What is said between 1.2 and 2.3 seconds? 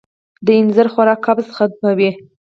قبض ختموي.